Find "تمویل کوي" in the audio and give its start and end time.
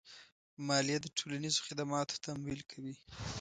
2.25-2.95